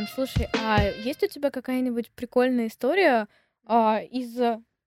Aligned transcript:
Ян, 0.00 0.08
слушай, 0.14 0.48
а 0.58 0.82
есть 0.82 1.22
у 1.22 1.26
тебя 1.26 1.50
какая-нибудь 1.50 2.10
прикольная 2.12 2.68
история 2.68 3.28
а, 3.66 4.00
из 4.00 4.34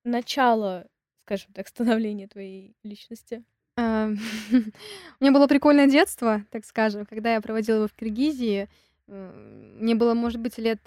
начала, 0.03 0.87
скажем 1.23 1.53
так, 1.53 1.67
становления 1.69 2.27
твоей 2.27 2.75
личности? 2.81 3.43
У 3.77 3.81
меня 3.81 5.31
было 5.31 5.45
прикольное 5.45 5.85
детство, 5.85 6.43
так 6.49 6.65
скажем, 6.65 7.05
когда 7.05 7.35
я 7.35 7.41
проводила 7.41 7.75
его 7.75 7.87
в 7.87 7.93
Киргизии. 7.93 8.67
Мне 9.05 9.93
было, 9.93 10.15
может 10.15 10.41
быть, 10.41 10.57
лет 10.57 10.79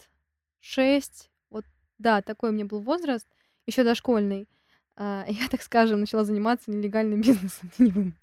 шесть. 0.58 1.30
Вот, 1.48 1.64
да, 1.98 2.20
такой 2.20 2.50
у 2.50 2.52
меня 2.52 2.64
был 2.64 2.80
возраст, 2.80 3.28
еще 3.64 3.84
дошкольный. 3.84 4.48
А, 4.96 5.24
Я, 5.28 5.48
так 5.48 5.62
скажем, 5.62 6.00
начала 6.00 6.24
заниматься 6.24 6.70
нелегальным 6.70 7.20
бизнесом 7.22 7.70
теневым. 7.76 8.14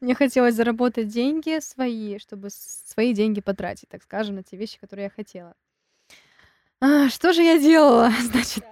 Мне 0.00 0.14
хотелось 0.14 0.54
заработать 0.54 1.08
деньги 1.08 1.58
свои, 1.60 2.18
чтобы 2.18 2.48
свои 2.50 3.12
деньги 3.12 3.40
потратить, 3.40 3.88
так 3.88 4.02
скажем, 4.02 4.36
на 4.36 4.42
те 4.42 4.56
вещи, 4.56 4.78
которые 4.78 5.04
я 5.04 5.10
хотела. 5.10 5.54
А, 6.80 7.08
Что 7.08 7.32
же 7.32 7.42
я 7.42 7.58
делала, 7.58 8.10
значит, 8.22 8.64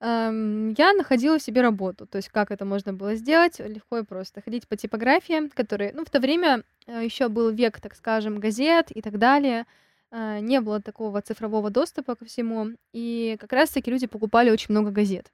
я 0.00 0.92
находила 0.94 1.38
себе 1.38 1.62
работу. 1.62 2.06
То 2.06 2.16
есть 2.16 2.28
как 2.28 2.50
это 2.50 2.64
можно 2.64 2.92
было 2.92 3.14
сделать? 3.14 3.60
Легко 3.60 3.98
и 3.98 4.04
просто. 4.04 4.42
Ходить 4.42 4.66
по 4.66 4.76
типографии, 4.76 5.48
которые... 5.48 5.92
Ну, 5.92 6.04
в 6.04 6.10
то 6.10 6.18
время 6.18 6.64
еще 6.86 7.28
был 7.28 7.50
век, 7.50 7.80
так 7.80 7.94
скажем, 7.94 8.40
газет 8.40 8.90
и 8.90 9.00
так 9.00 9.18
далее. 9.18 9.64
А, 10.10 10.40
Не 10.40 10.60
было 10.60 10.80
такого 10.80 11.22
цифрового 11.22 11.70
доступа 11.70 12.16
ко 12.16 12.24
всему. 12.24 12.70
И 12.92 13.36
как 13.40 13.52
раз-таки 13.52 13.90
люди 13.90 14.06
покупали 14.08 14.50
очень 14.50 14.72
много 14.72 14.90
газет. 14.90 15.30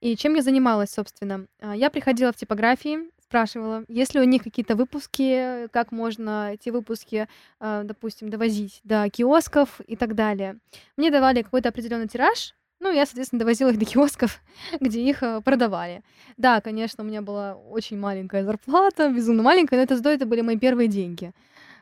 И 0.00 0.16
чем 0.16 0.34
я 0.34 0.42
занималась, 0.42 0.90
собственно? 0.90 1.46
А, 1.60 1.76
Я 1.76 1.90
приходила 1.90 2.32
в 2.32 2.36
типографии, 2.36 3.10
спрашивала, 3.22 3.84
есть 3.88 4.14
ли 4.14 4.20
у 4.20 4.24
них 4.24 4.42
какие-то 4.42 4.74
выпуски, 4.74 5.68
как 5.68 5.92
можно 5.92 6.54
эти 6.54 6.70
выпуски, 6.70 7.28
а, 7.60 7.84
допустим, 7.84 8.30
довозить 8.30 8.80
до 8.82 9.08
киосков 9.10 9.80
и 9.86 9.96
так 9.96 10.14
далее. 10.14 10.58
Мне 10.96 11.10
давали 11.10 11.42
какой-то 11.42 11.68
определенный 11.68 12.08
тираж, 12.08 12.54
ну, 12.80 12.90
я, 12.90 13.04
соответственно, 13.04 13.40
довозила 13.40 13.68
их 13.70 13.78
до 13.78 13.84
киосков, 13.84 14.40
где 14.80 15.02
их 15.02 15.22
э, 15.22 15.42
продавали. 15.42 16.02
Да, 16.38 16.62
конечно, 16.62 17.04
у 17.04 17.06
меня 17.06 17.20
была 17.20 17.54
очень 17.54 17.98
маленькая 17.98 18.42
зарплата, 18.42 19.10
безумно 19.10 19.42
маленькая, 19.42 19.76
но 19.76 19.82
это 19.82 19.96
зато 19.96 20.08
это 20.08 20.24
были 20.24 20.40
мои 20.40 20.58
первые 20.58 20.88
деньги. 20.88 21.32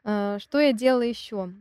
А, 0.04 0.38
Что 0.40 0.58
я 0.58 0.72
делала 0.72 1.02
еще? 1.02 1.52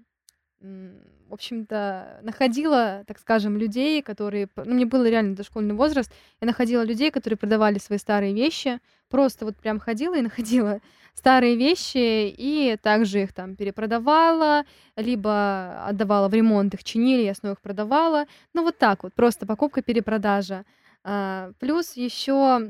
В 0.61 1.33
общем-то, 1.33 2.19
находила, 2.23 3.03
так 3.05 3.19
скажем, 3.19 3.57
людей, 3.57 4.01
которые... 4.01 4.47
Ну, 4.55 4.73
мне 4.73 4.85
был 4.85 5.03
реально 5.03 5.35
дошкольный 5.35 5.75
возраст. 5.75 6.11
Я 6.41 6.47
находила 6.47 6.83
людей, 6.83 7.11
которые 7.11 7.37
продавали 7.37 7.79
свои 7.79 7.99
старые 7.99 8.33
вещи. 8.33 8.79
Просто 9.09 9.45
вот 9.45 9.57
прям 9.57 9.79
ходила 9.79 10.17
и 10.17 10.21
находила 10.29 10.79
старые 11.13 11.55
вещи, 11.55 12.29
и 12.29 12.77
также 12.81 13.23
их 13.23 13.33
там 13.33 13.55
перепродавала, 13.55 14.65
либо 14.95 15.83
отдавала 15.85 16.29
в 16.29 16.33
ремонт, 16.33 16.75
их 16.75 16.83
чинили, 16.83 17.23
я 17.23 17.33
снова 17.33 17.53
их 17.53 17.61
продавала. 17.61 18.25
Ну, 18.53 18.63
вот 18.63 18.77
так 18.77 19.03
вот, 19.03 19.13
просто 19.13 19.45
покупка-перепродажа. 19.45 20.63
А, 21.03 21.51
Плюс 21.59 21.93
еще 21.97 22.69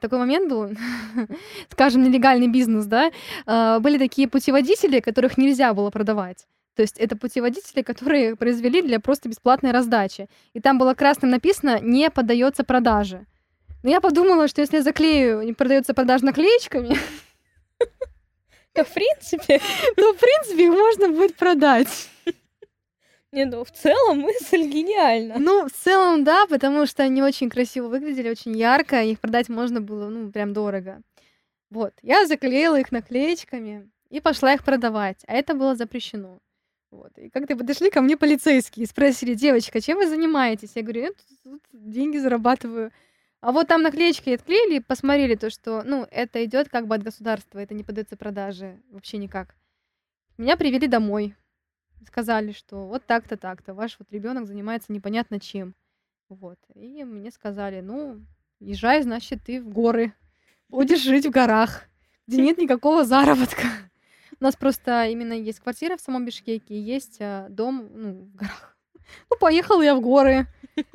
такой 0.00 0.18
момент 0.18 0.50
был, 0.50 0.70
скажем, 1.70 2.02
нелегальный 2.02 2.48
бизнес, 2.48 2.86
да, 2.86 3.10
а, 3.46 3.78
были 3.80 3.98
такие 3.98 4.28
путеводители, 4.28 5.00
которых 5.00 5.38
нельзя 5.38 5.72
было 5.72 5.90
продавать. 5.90 6.46
То 6.78 6.82
есть 6.82 6.96
это 6.98 7.16
путеводители, 7.16 7.82
которые 7.82 8.36
произвели 8.42 8.82
для 8.82 9.00
просто 9.00 9.28
бесплатной 9.28 9.72
раздачи. 9.72 10.28
И 10.52 10.60
там 10.60 10.78
было 10.78 10.94
красным 10.94 11.32
написано 11.32 11.80
«не 11.80 12.08
поддается 12.08 12.62
продаже». 12.62 13.26
Но 13.82 13.90
я 13.90 14.00
подумала, 14.00 14.46
что 14.46 14.60
если 14.60 14.76
я 14.76 14.82
заклею 14.84 15.42
«не 15.42 15.54
продается 15.54 15.92
продаж 15.92 16.22
наклеечками», 16.22 16.96
Да, 18.76 18.84
в 18.84 18.94
принципе, 18.94 19.60
то, 19.96 20.12
в 20.12 20.18
принципе, 20.18 20.66
их 20.66 20.70
можно 20.70 21.08
будет 21.08 21.34
продать. 21.34 22.10
не, 23.32 23.44
ну, 23.44 23.64
в 23.64 23.72
целом 23.72 24.20
мысль 24.20 24.62
гениальна. 24.68 25.34
Ну, 25.36 25.66
в 25.68 25.72
целом, 25.72 26.22
да, 26.22 26.46
потому 26.46 26.86
что 26.86 27.02
они 27.02 27.20
очень 27.20 27.50
красиво 27.50 27.88
выглядели, 27.88 28.30
очень 28.30 28.56
ярко, 28.56 29.02
их 29.02 29.18
продать 29.18 29.48
можно 29.48 29.80
было, 29.80 30.08
ну, 30.08 30.30
прям 30.30 30.52
дорого. 30.52 31.02
Вот, 31.70 31.92
я 32.02 32.24
заклеила 32.24 32.78
их 32.78 32.92
наклеечками 32.92 33.90
и 34.10 34.20
пошла 34.20 34.54
их 34.54 34.62
продавать, 34.62 35.24
а 35.26 35.34
это 35.34 35.54
было 35.54 35.74
запрещено. 35.74 36.38
Вот. 36.90 37.16
И 37.18 37.28
как-то 37.28 37.56
подошли 37.56 37.90
ко 37.90 38.00
мне 38.00 38.16
полицейские 38.16 38.84
и 38.84 38.88
спросили, 38.88 39.34
девочка, 39.34 39.80
чем 39.80 39.98
вы 39.98 40.08
занимаетесь? 40.08 40.72
Я 40.74 40.82
говорю, 40.82 41.02
я 41.02 41.08
тут, 41.08 41.26
тут 41.44 41.62
деньги 41.72 42.16
зарабатываю. 42.16 42.92
А 43.40 43.52
вот 43.52 43.68
там 43.68 43.82
наклеечки 43.82 44.30
отклеили 44.30 44.80
посмотрели 44.80 45.36
то, 45.36 45.50
что, 45.50 45.82
ну, 45.84 46.06
это 46.10 46.44
идет 46.44 46.68
как 46.68 46.88
бы 46.88 46.94
от 46.94 47.02
государства, 47.02 47.58
это 47.58 47.74
не 47.74 47.84
подается 47.84 48.16
продаже 48.16 48.80
вообще 48.90 49.18
никак. 49.18 49.54
Меня 50.38 50.56
привели 50.56 50.88
домой, 50.88 51.36
сказали, 52.06 52.52
что 52.52 52.86
вот 52.86 53.04
так-то, 53.06 53.36
так-то, 53.36 53.74
ваш 53.74 53.96
вот 53.98 54.10
ребенок 54.10 54.46
занимается 54.46 54.92
непонятно 54.92 55.38
чем. 55.38 55.74
Вот. 56.28 56.58
И 56.74 57.04
мне 57.04 57.30
сказали, 57.30 57.80
ну, 57.80 58.20
езжай, 58.60 59.02
значит, 59.02 59.40
ты 59.44 59.62
в 59.62 59.68
горы, 59.68 60.12
будешь 60.68 61.02
жить 61.02 61.26
в 61.26 61.30
горах, 61.30 61.84
где 62.26 62.42
нет 62.42 62.58
никакого 62.58 63.04
заработка. 63.04 63.62
У 64.40 64.44
нас 64.44 64.56
просто 64.56 65.06
именно 65.06 65.32
есть 65.32 65.60
квартира 65.60 65.96
в 65.96 66.00
самом 66.00 66.24
Бишкеке, 66.24 66.74
и 66.74 66.78
есть 66.78 67.16
а, 67.20 67.48
дом, 67.48 67.88
ну, 67.92 68.12
в 68.12 68.34
горах. 68.36 68.76
Ну, 69.30 69.36
поехала 69.38 69.82
я 69.82 69.94
в 69.94 70.00
горы. 70.00 70.46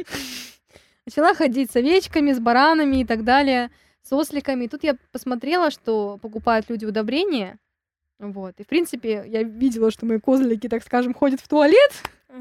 Начала 1.06 1.34
ходить 1.34 1.72
с 1.72 1.76
овечками, 1.76 2.32
с 2.32 2.40
баранами 2.40 3.02
и 3.02 3.06
так 3.06 3.24
далее, 3.24 3.72
с 4.02 4.14
осликами. 4.14 4.66
И 4.66 4.68
тут 4.70 4.84
я 4.84 4.96
посмотрела, 5.12 5.72
что 5.72 6.18
покупают 6.22 6.70
люди 6.70 6.86
удобрения. 6.86 7.60
Вот. 8.20 8.54
И, 8.60 8.64
в 8.64 8.68
принципе, 8.68 9.26
я 9.28 9.44
видела, 9.44 9.92
что 9.92 10.06
мои 10.06 10.20
козлики, 10.20 10.70
так 10.70 10.84
скажем, 10.84 11.14
ходят 11.14 11.42
в 11.42 11.48
туалет. 11.50 11.92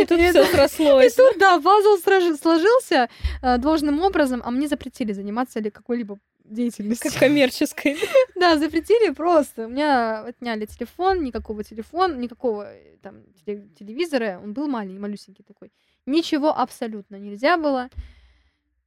И 0.00 0.06
тут 0.06 0.18
все 0.18 0.28
это- 0.30 0.42
И 0.42 0.54
срослось. 0.54 1.14
тут, 1.14 1.38
да, 1.38 1.60
пазл 1.60 1.96
сложился 2.40 3.08
э, 3.42 3.58
должным 3.58 4.00
образом, 4.00 4.40
а 4.44 4.50
мне 4.50 4.66
запретили 4.68 5.12
заниматься 5.12 5.60
ли 5.60 5.70
какой-либо 5.70 6.18
деятельностью. 6.52 7.10
Как 7.10 7.20
коммерческой. 7.20 7.96
Да, 8.34 8.56
запретили 8.56 9.10
просто. 9.12 9.66
У 9.66 9.70
меня 9.70 10.22
отняли 10.22 10.64
телефон, 10.66 11.22
никакого 11.22 11.62
телефона, 11.62 12.14
никакого 12.14 12.72
э, 12.72 12.96
там 13.02 13.22
теле- 13.44 13.68
телевизора. 13.78 14.40
Он 14.42 14.52
был 14.54 14.66
маленький, 14.66 14.98
малюсенький 14.98 15.44
такой. 15.44 15.70
Ничего 16.06 16.56
абсолютно 16.58 17.16
нельзя 17.16 17.58
было. 17.58 17.90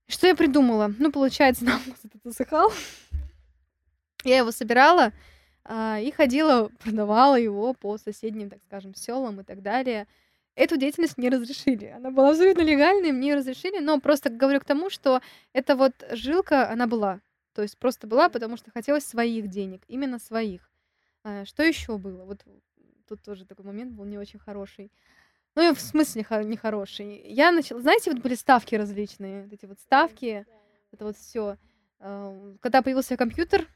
Что 0.08 0.28
я 0.28 0.36
придумала? 0.36 0.92
Ну, 0.98 1.12
получается, 1.12 1.66
нам 1.66 1.82
этот 2.04 2.22
засыхал. 2.24 2.72
Я 4.24 4.38
его 4.38 4.52
собирала 4.52 5.12
а, 5.66 6.00
и 6.00 6.12
ходила, 6.12 6.70
продавала 6.80 7.40
его 7.40 7.74
по 7.74 7.98
соседним, 7.98 8.50
так 8.50 8.60
скажем, 8.64 8.96
селам 8.96 9.42
и 9.42 9.44
так 9.44 9.62
далее. 9.62 10.08
Эту 10.56 10.78
деятельность 10.78 11.18
не 11.18 11.30
разрешили. 11.30 11.88
Она 11.88 12.12
была 12.12 12.30
абсолютно 12.30 12.62
легальной, 12.62 13.12
мне 13.12 13.30
её 13.30 13.38
разрешили, 13.38 13.80
но 13.80 14.00
просто 14.00 14.30
говорю 14.30 14.60
к 14.60 14.66
тому, 14.66 14.90
что 14.90 15.22
эта 15.52 15.76
вот 15.76 15.94
жилка, 16.12 16.70
она 16.70 16.86
была. 16.86 17.22
То 17.54 17.62
есть 17.62 17.78
просто 17.78 18.08
была, 18.08 18.30
потому 18.30 18.58
что 18.58 18.72
хотелось 18.72 19.06
своих 19.06 19.48
денег, 19.48 19.84
именно 19.88 20.20
своих. 20.20 20.72
А, 21.24 21.46
Что 21.46 21.64
еще 21.64 21.98
было? 21.98 22.26
Вот 22.26 22.44
тут 23.08 23.22
тоже 23.24 23.46
такой 23.46 23.66
момент 23.66 23.94
был 23.94 24.06
не 24.06 24.18
очень 24.18 24.40
хороший. 24.40 24.92
Ну, 25.56 25.70
и 25.72 25.76
в 25.76 25.80
смысле 25.80 26.24
хо- 26.24 26.42
нехороший. 26.42 27.22
Я 27.32 27.52
начала... 27.52 27.80
Знаете, 27.80 28.12
вот 28.12 28.22
были 28.22 28.34
ставки 28.34 28.74
различные, 28.76 29.44
вот 29.44 29.54
эти 29.54 29.66
вот 29.66 29.80
ставки, 29.80 30.46
это 30.92 31.06
вот 31.06 31.16
все. 31.18 31.58
Когда 32.00 32.82
появился 32.82 33.16
компьютер, 33.18 33.68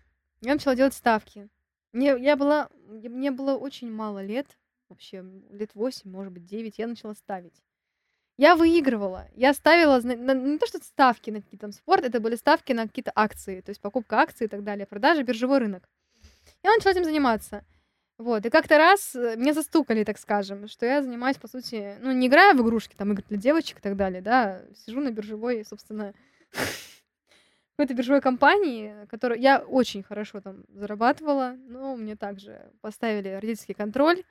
я 0.42 0.54
начала 0.54 0.76
делать 0.76 0.94
ставки. 0.96 1.50
Мне, 1.94 2.16
я 2.20 2.36
была, 2.36 2.70
мне 2.88 3.32
было 3.32 3.56
очень 3.56 3.92
мало 3.92 4.24
лет, 4.24 4.58
вообще 4.90 5.24
лет 5.52 5.74
8, 5.76 6.09
может 6.09 6.34
быть, 6.34 6.46
9, 6.46 6.78
я 6.78 6.88
начала 6.88 7.14
ставить. 7.14 7.64
Я 8.37 8.55
выигрывала. 8.55 9.28
Я 9.35 9.53
ставила, 9.53 9.99
зна- 9.99 10.16
на- 10.16 10.34
не 10.35 10.59
то 10.59 10.67
что 10.67 10.78
ставки 10.79 11.31
на 11.31 11.41
какие-то 11.41 11.61
там 11.66 11.72
спорт, 11.72 12.03
это 12.05 12.19
были 12.19 12.35
ставки 12.35 12.72
на 12.72 12.87
какие-то 12.87 13.11
акции, 13.16 13.61
то 13.61 13.72
есть 13.72 13.81
покупка 13.81 14.17
акций 14.19 14.45
и 14.45 14.47
так 14.47 14.63
далее, 14.63 14.85
продажа, 14.85 15.23
биржевой 15.23 15.57
рынок. 15.57 15.89
Я 16.63 16.72
начала 16.73 16.91
этим 16.91 17.03
заниматься. 17.03 17.66
Вот, 18.19 18.45
и 18.45 18.49
как-то 18.49 18.78
раз 18.78 19.16
э, 19.16 19.35
меня 19.37 19.53
застукали, 19.53 20.03
так 20.03 20.17
скажем, 20.17 20.67
что 20.67 20.87
я 20.87 21.03
занимаюсь, 21.03 21.37
по 21.37 21.47
сути, 21.47 21.97
ну, 22.01 22.11
не 22.11 22.28
играя 22.28 22.55
в 22.55 22.61
игрушки, 22.61 22.95
там, 22.95 23.11
игры 23.13 23.23
для 23.29 23.37
девочек 23.37 23.78
и 23.78 23.81
так 23.81 23.95
далее, 23.95 24.22
да, 24.22 24.63
сижу 24.75 25.01
на 25.01 25.11
биржевой, 25.11 25.63
собственно, 25.63 26.16
какой-то 27.75 27.93
биржевой 27.93 28.22
компании, 28.22 29.05
которую 29.11 29.39
я 29.39 29.59
очень 29.59 30.01
хорошо 30.01 30.41
там 30.41 30.63
зарабатывала, 30.69 31.55
но 31.67 31.95
мне 31.95 32.16
также 32.16 32.72
поставили 32.81 33.29
родительский 33.29 33.75
контроль 33.75 34.23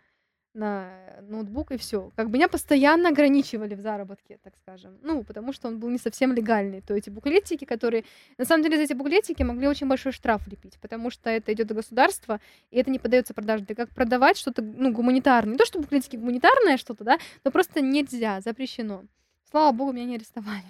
на 0.56 0.88
ноутбук 1.20 1.70
и 1.72 1.76
все. 1.76 2.10
Как 2.16 2.28
бы 2.28 2.34
меня 2.38 2.48
постоянно 2.48 3.10
ограничивали 3.10 3.74
в 3.74 3.80
заработке, 3.80 4.38
так 4.42 4.54
скажем. 4.56 4.98
Ну, 5.02 5.22
потому 5.22 5.52
что 5.52 5.68
он 5.68 5.78
был 5.78 5.90
не 5.90 5.98
совсем 5.98 6.32
легальный. 6.32 6.80
То 6.80 6.94
эти 6.94 7.10
буклетики, 7.10 7.64
которые... 7.64 8.04
На 8.38 8.44
самом 8.44 8.62
деле, 8.64 8.78
за 8.78 8.84
эти 8.84 8.94
буклетики 8.94 9.42
могли 9.42 9.68
очень 9.68 9.86
большой 9.86 10.12
штраф 10.12 10.46
лепить, 10.48 10.78
потому 10.80 11.10
что 11.10 11.28
это 11.28 11.52
идет 11.52 11.70
от 11.70 11.76
государства, 11.76 12.40
и 12.70 12.78
это 12.78 12.90
не 12.90 12.98
поддается 12.98 13.34
продаже. 13.34 13.66
Ты 13.66 13.74
как 13.74 13.90
продавать 13.90 14.38
что-то, 14.38 14.62
ну, 14.62 14.92
гуманитарное. 14.92 15.52
Не 15.52 15.58
то, 15.58 15.66
что 15.66 15.78
буклетики 15.78 16.16
гуманитарное 16.16 16.78
что-то, 16.78 17.04
да, 17.04 17.18
но 17.44 17.50
просто 17.50 17.82
нельзя, 17.82 18.40
запрещено. 18.40 19.04
Слава 19.50 19.72
богу, 19.72 19.92
меня 19.92 20.06
не 20.06 20.16
арестовали. 20.16 20.64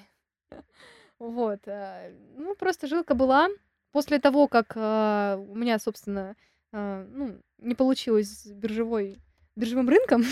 Вот. 1.18 1.60
э, 1.66 2.12
Ну, 2.36 2.54
просто 2.56 2.86
жилка 2.86 3.14
была. 3.14 3.48
После 3.92 4.18
того, 4.18 4.48
как 4.48 4.72
э, 4.76 5.36
у 5.48 5.54
меня, 5.54 5.78
собственно, 5.78 6.36
э, 6.72 7.06
ну, 7.10 7.36
не 7.58 7.74
получилось 7.74 8.46
биржевой 8.46 9.16
биржевым 9.56 9.88
рынком, 9.88 10.24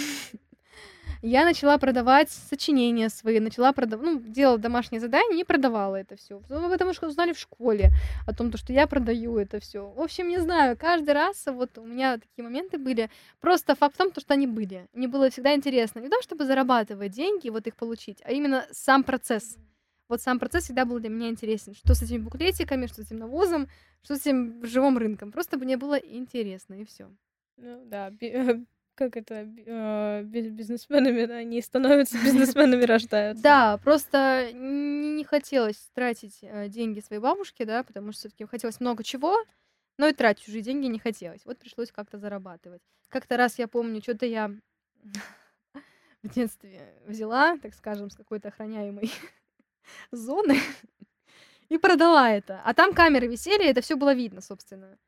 я 1.27 1.47
начала 1.47 1.79
продавать 1.79 2.31
сочинения 2.31 3.09
свои, 3.09 3.41
начала 3.41 3.73
продавать, 3.73 4.05
ну, 4.05 4.21
делала 4.21 4.59
домашние 4.59 5.01
задания 5.01 5.41
и 5.41 5.45
продавала 5.45 5.97
это 5.97 6.17
все. 6.17 6.43
Ну, 6.51 6.71
потому 6.71 6.93
что 6.93 7.07
узнали 7.07 7.33
в 7.33 7.39
школе 7.39 7.93
о 8.27 8.35
том, 8.35 8.51
то, 8.51 8.59
что 8.59 8.75
я 8.75 8.87
продаю 8.87 9.39
это 9.39 9.59
все. 9.59 9.89
В 9.89 10.03
общем, 10.03 10.29
не 10.29 10.39
знаю, 10.39 10.77
каждый 10.77 11.15
раз 11.15 11.47
вот 11.47 11.79
у 11.79 11.85
меня 11.87 12.19
такие 12.19 12.45
моменты 12.45 12.77
были. 12.77 13.09
Просто 13.41 13.75
факт 13.75 13.95
в 13.95 13.99
том, 13.99 14.13
что 14.15 14.35
они 14.35 14.47
были. 14.47 14.87
Мне 14.93 15.09
было 15.09 15.31
всегда 15.31 15.55
интересно. 15.55 16.01
Не 16.01 16.11
то, 16.11 16.21
чтобы 16.21 16.45
зарабатывать 16.45 17.13
деньги, 17.13 17.49
вот 17.49 17.67
их 17.67 17.77
получить, 17.77 18.19
а 18.25 18.33
именно 18.33 18.67
сам 18.71 19.03
процесс. 19.03 19.57
Вот 20.11 20.21
сам 20.21 20.39
процесс 20.39 20.65
всегда 20.65 20.85
был 20.85 21.01
для 21.01 21.09
меня 21.09 21.31
интересен. 21.31 21.75
Что 21.75 21.95
с 21.95 22.03
этими 22.03 22.19
буклетиками, 22.19 22.87
что 22.87 23.03
с 23.03 23.07
этим 23.07 23.21
навозом, 23.21 23.69
что 24.03 24.17
с 24.17 24.21
этим 24.21 24.63
живым 24.63 24.99
рынком. 24.99 25.33
Просто 25.33 25.57
мне 25.57 25.79
было 25.79 25.95
интересно, 25.95 26.75
и 26.75 26.85
все. 26.85 27.09
Ну 27.57 27.83
да, 27.87 28.13
как 28.95 29.17
это, 29.17 29.47
э, 29.67 30.23
бизнесменами, 30.25 31.31
они 31.31 31.61
становятся 31.61 32.17
бизнесменами, 32.25 32.85
рождаются. 32.85 33.43
Да, 33.43 33.79
просто 33.79 34.51
не 34.53 35.25
хотелось 35.25 35.91
тратить 35.95 36.39
э, 36.43 36.69
деньги 36.69 37.01
своей 37.01 37.21
бабушке, 37.21 37.65
да, 37.65 37.83
потому 37.83 38.13
что 38.13 38.21
все-таки 38.21 38.45
хотелось 38.47 38.81
много 38.81 39.05
чего, 39.05 39.37
но 39.99 40.09
и 40.09 40.13
тратить 40.13 40.45
чужие 40.45 40.63
деньги 40.63 40.87
не 40.87 40.99
хотелось. 40.99 41.45
Вот 41.45 41.59
пришлось 41.59 41.93
как-то 41.93 42.19
зарабатывать. 42.19 42.83
Как-то 43.09 43.37
раз 43.37 43.59
я 43.59 43.69
помню, 43.69 44.03
что-то 44.03 44.27
я 44.27 44.51
в 46.23 46.29
детстве 46.29 46.95
взяла, 47.07 47.59
так 47.59 47.75
скажем, 47.75 48.11
с 48.11 48.17
какой-то 48.17 48.49
охраняемой 48.49 49.11
зоны 50.11 50.59
и 51.69 51.79
продала 51.79 52.31
это. 52.31 52.61
А 52.65 52.75
там 52.75 52.95
камеры 52.95 53.27
висели, 53.27 53.67
это 53.67 53.81
все 53.81 53.97
было 53.97 54.15
видно, 54.15 54.41
собственно. 54.41 54.99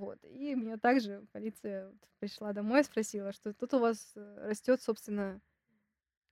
Вот. 0.00 0.18
И 0.24 0.54
меня 0.54 0.78
также 0.78 1.26
полиция 1.30 1.92
пришла 2.20 2.54
домой 2.54 2.80
и 2.80 2.84
спросила, 2.84 3.32
что 3.32 3.52
тут 3.52 3.74
у 3.74 3.78
вас 3.78 4.12
э, 4.16 4.48
растет, 4.48 4.80
собственно, 4.80 5.42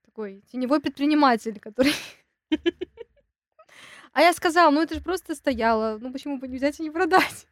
такой 0.03 0.41
теневой 0.51 0.81
предприниматель, 0.81 1.61
который... 1.61 1.93
А 4.15 4.23
я 4.23 4.33
сказала, 4.33 4.71
ну 4.71 4.81
это 4.81 4.95
же 4.95 5.03
просто 5.03 5.35
стояло, 5.35 5.99
ну 6.01 6.11
почему 6.11 6.39
бы 6.39 6.49
не 6.49 6.57
взять 6.57 6.81
и 6.81 6.83
не 6.83 6.91
продать? 6.91 7.47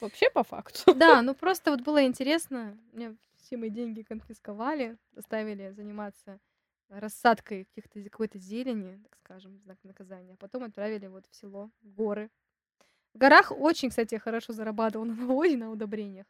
Вообще 0.00 0.30
по 0.30 0.42
факту. 0.42 0.94
Да, 0.94 1.20
ну 1.20 1.34
просто 1.44 1.70
вот 1.70 1.82
было 1.82 2.04
интересно. 2.04 2.76
Мне 2.92 3.14
все 3.36 3.58
мои 3.58 3.68
деньги 3.68 4.02
конфисковали, 4.02 4.96
заставили 5.12 5.70
заниматься 5.72 6.40
рассадкой 6.88 7.66
каких-то 7.66 8.02
какой-то 8.04 8.38
зелени, 8.38 8.98
так 9.02 9.16
скажем, 9.16 9.60
знак 9.60 9.78
наказания. 9.84 10.32
А 10.32 10.36
потом 10.36 10.64
отправили 10.64 11.08
вот 11.08 11.26
в 11.30 11.36
село, 11.36 11.70
в 11.82 11.92
горы, 11.92 12.30
в 13.16 13.18
горах 13.18 13.50
очень, 13.50 13.88
кстати, 13.88 14.16
хорошо 14.16 14.52
зарабатывал 14.52 15.06
на 15.06 15.14
навозе, 15.14 15.56
на 15.56 15.70
удобрениях. 15.70 16.26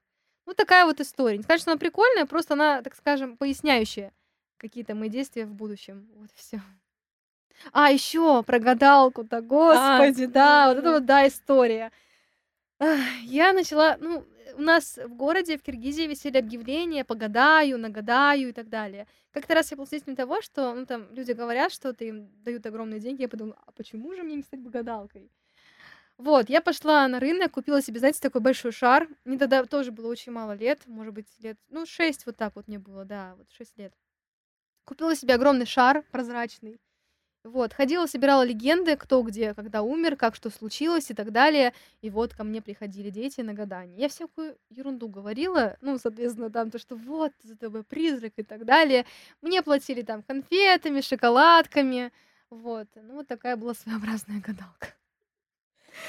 Ну, 0.46 0.54
такая 0.54 0.86
вот 0.86 1.00
история. 1.00 1.36
Не 1.36 1.42
сказать, 1.42 1.60
что 1.60 1.72
она 1.72 1.78
прикольная, 1.78 2.26
просто 2.26 2.54
она, 2.54 2.80
так 2.80 2.94
скажем, 2.94 3.36
поясняющая 3.36 4.12
какие-то 4.56 4.94
мои 4.94 5.08
действия 5.08 5.46
в 5.46 5.52
будущем. 5.52 6.08
Вот 6.14 6.30
все. 6.34 6.62
А, 7.72 7.90
еще 7.90 8.44
про 8.44 8.60
гадалку-то, 8.60 9.40
господи, 9.40 10.24
а, 10.24 10.28
да, 10.28 10.68
вот 10.68 10.78
это 10.78 10.92
вот, 10.92 11.04
да, 11.06 11.26
история. 11.26 11.90
Я 13.22 13.52
начала, 13.52 13.96
ну, 13.98 14.24
у 14.54 14.62
нас 14.62 14.98
в 14.98 15.14
городе, 15.16 15.58
в 15.58 15.62
Киргизии 15.62 16.06
висели 16.06 16.38
объявления 16.38 17.04
погадаю, 17.04 17.78
нагадаю 17.78 18.50
и 18.50 18.52
так 18.52 18.68
далее. 18.68 19.08
Как-то 19.32 19.54
раз 19.54 19.72
я 19.72 19.76
был 19.76 19.86
свидетелем 19.86 20.14
того, 20.14 20.40
что, 20.40 20.72
ну, 20.74 20.86
там, 20.86 21.12
люди 21.12 21.32
говорят, 21.32 21.72
что 21.72 21.90
им 21.98 22.30
дают 22.44 22.64
огромные 22.66 23.00
деньги, 23.00 23.22
я 23.22 23.28
подумала, 23.28 23.58
а 23.66 23.72
почему 23.72 24.14
же 24.14 24.22
мне 24.22 24.36
не 24.36 24.42
стать 24.42 24.62
гадалкой? 24.62 25.32
Вот, 26.18 26.48
я 26.48 26.62
пошла 26.62 27.06
на 27.08 27.20
рынок, 27.20 27.52
купила 27.52 27.82
себе, 27.82 27.98
знаете, 27.98 28.20
такой 28.20 28.40
большой 28.40 28.72
шар. 28.72 29.06
Мне 29.24 29.38
тогда 29.38 29.64
тоже 29.64 29.92
было 29.92 30.08
очень 30.08 30.32
мало 30.32 30.52
лет, 30.52 30.80
может 30.86 31.12
быть, 31.12 31.26
лет, 31.40 31.58
ну, 31.68 31.84
шесть 31.84 32.24
вот 32.24 32.36
так 32.36 32.56
вот 32.56 32.68
мне 32.68 32.78
было, 32.78 33.04
да, 33.04 33.34
вот 33.36 33.50
шесть 33.50 33.76
лет. 33.76 33.92
Купила 34.84 35.14
себе 35.14 35.34
огромный 35.34 35.66
шар 35.66 36.04
прозрачный. 36.12 36.80
Вот, 37.44 37.72
ходила, 37.74 38.06
собирала 38.06 38.42
легенды, 38.44 38.96
кто 38.96 39.22
где, 39.22 39.54
когда 39.54 39.82
умер, 39.82 40.16
как 40.16 40.34
что 40.34 40.50
случилось 40.50 41.10
и 41.10 41.14
так 41.14 41.30
далее. 41.32 41.74
И 42.00 42.10
вот 42.10 42.34
ко 42.34 42.42
мне 42.42 42.60
приходили 42.60 43.10
дети 43.10 43.40
на 43.42 43.54
гадание. 43.54 43.98
Я 43.98 44.08
всякую 44.08 44.58
ерунду 44.68 45.08
говорила, 45.08 45.76
ну, 45.80 45.96
соответственно, 45.98 46.50
там 46.50 46.70
то, 46.72 46.78
что 46.78 46.96
вот, 46.96 47.32
за 47.42 47.56
тобой 47.56 47.84
призрак 47.84 48.32
и 48.36 48.42
так 48.42 48.64
далее. 48.64 49.06
Мне 49.42 49.62
платили 49.62 50.02
там 50.02 50.22
конфетами, 50.24 51.00
шоколадками. 51.02 52.10
Вот, 52.50 52.88
ну, 52.96 53.14
вот 53.14 53.28
такая 53.28 53.56
была 53.56 53.74
своеобразная 53.84 54.40
гадалка. 54.40 54.94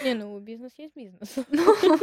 Не, 0.04 0.14
ну 0.14 0.40
бизнес 0.40 0.74
есть 0.78 0.96
бизнес. 0.96 1.36
Ну, 1.50 2.00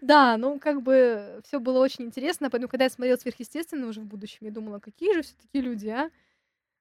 да, 0.00 0.36
ну 0.36 0.58
как 0.58 0.82
бы 0.82 1.40
все 1.44 1.60
было 1.60 1.80
очень 1.80 2.04
интересно, 2.06 2.50
поэтому 2.50 2.68
когда 2.68 2.84
я 2.84 2.90
смотрела 2.90 3.16
сверхъестественное 3.16 3.88
уже 3.88 4.00
в 4.00 4.06
будущем, 4.06 4.46
я 4.46 4.50
думала, 4.50 4.78
какие 4.80 5.14
же 5.14 5.22
все-таки 5.22 5.60
люди, 5.60 5.88
а? 5.88 6.10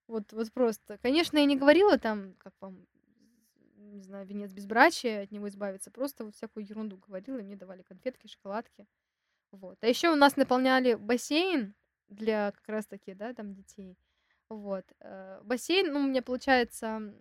Вот, 0.08 0.32
вот 0.34 0.52
просто. 0.54 0.98
Конечно, 1.00 1.38
я 1.38 1.46
не 1.46 1.58
говорила 1.58 1.98
там, 1.98 2.34
как 2.38 2.54
вам, 2.62 2.88
не 3.76 4.02
знаю, 4.02 4.26
венец 4.26 4.52
безбрачия, 4.52 5.24
от 5.24 5.32
него 5.32 5.50
избавиться. 5.50 5.92
Просто 5.92 6.26
вот 6.26 6.36
всякую 6.36 6.66
ерунду 6.66 6.98
говорила, 6.98 7.38
и 7.40 7.44
мне 7.44 7.56
давали 7.58 7.84
конфетки, 7.84 8.28
шоколадки. 8.28 8.88
Вот. 9.52 9.78
А 9.82 9.88
еще 9.88 10.10
у 10.10 10.16
нас 10.16 10.38
наполняли 10.38 10.96
бассейн 10.96 11.76
для 12.10 12.52
как 12.52 12.68
раз-таки, 12.68 13.14
да, 13.14 13.34
там 13.34 13.54
детей. 13.54 13.98
Вот. 14.50 14.86
Э, 15.00 15.42
бассейн, 15.44 15.92
ну, 15.92 16.00
у 16.00 16.08
меня 16.08 16.22
получается 16.22 17.14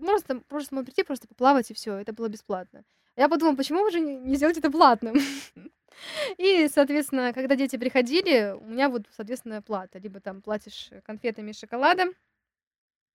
Просто, 0.00 0.40
просто 0.40 0.74
можно 0.74 0.84
прийти, 0.84 1.02
просто 1.04 1.28
поплавать, 1.28 1.70
и 1.70 1.74
все, 1.74 1.94
это 1.94 2.12
было 2.12 2.28
бесплатно. 2.28 2.84
Я 3.16 3.28
подумала, 3.28 3.56
почему 3.56 3.82
бы 3.84 3.90
же 3.90 4.00
не 4.00 4.36
сделать 4.36 4.58
это 4.58 4.70
платным? 4.70 5.16
И, 6.38 6.68
соответственно, 6.68 7.32
когда 7.32 7.54
дети 7.54 7.76
приходили, 7.76 8.56
у 8.60 8.64
меня 8.64 8.88
вот, 8.88 9.06
соответственно, 9.16 9.62
плата. 9.62 9.98
Либо 9.98 10.20
там 10.20 10.42
платишь 10.42 10.90
конфетами 11.04 11.52
и 11.52 11.54
шоколадом, 11.54 12.14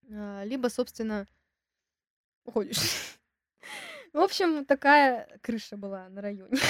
а, 0.09 0.43
либо, 0.45 0.69
собственно, 0.69 1.27
уходишь. 2.45 2.77
В 4.13 4.19
общем, 4.19 4.65
такая 4.65 5.27
крыша 5.41 5.75
была 5.75 6.07
на 6.09 6.21
районе. 6.21 6.57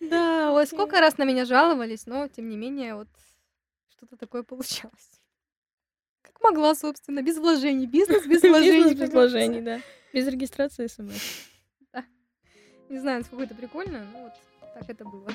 Да, 0.00 0.52
ой, 0.52 0.64
сколько 0.68 1.00
раз 1.00 1.18
на 1.18 1.24
меня 1.24 1.44
жаловались, 1.44 2.06
но, 2.06 2.28
тем 2.28 2.48
не 2.48 2.56
менее, 2.56 2.94
вот 2.94 3.08
что-то 3.88 4.16
такое 4.16 4.44
получалось 4.44 5.17
могла, 6.48 6.74
собственно, 6.74 7.22
без 7.22 7.38
вложений. 7.38 7.86
Бизнес 7.86 8.26
без 8.26 8.42
вложений. 8.48 8.94
Без 8.94 9.10
вложений, 9.10 9.60
да. 9.60 9.80
Без 10.12 10.26
регистрации 10.26 10.86
СМС. 10.86 11.20
Да. 11.92 12.04
Не 12.88 12.98
знаю, 12.98 13.18
насколько 13.18 13.44
это 13.44 13.54
прикольно, 13.54 14.06
но 14.12 14.22
вот 14.24 14.32
так 14.74 14.88
это 14.88 15.04
было. 15.04 15.28